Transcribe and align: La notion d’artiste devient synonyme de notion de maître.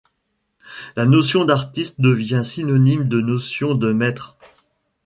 La 0.95 1.05
notion 1.05 1.45
d’artiste 1.45 2.01
devient 2.01 2.41
synonyme 2.43 3.07
de 3.07 3.21
notion 3.21 3.75
de 3.75 3.91
maître. 3.91 4.35